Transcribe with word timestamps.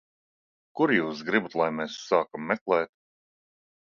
Kur 0.77 0.93
jūs 0.95 1.19
gribat, 1.27 1.57
lai 1.61 1.67
mēs 1.79 1.97
sākam 2.05 2.47
meklēt? 2.53 2.93